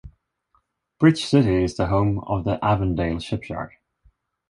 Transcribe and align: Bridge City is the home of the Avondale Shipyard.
Bridge 0.97 1.25
City 1.25 1.63
is 1.63 1.75
the 1.75 1.85
home 1.85 2.21
of 2.25 2.43
the 2.43 2.57
Avondale 2.65 3.19
Shipyard. 3.19 3.73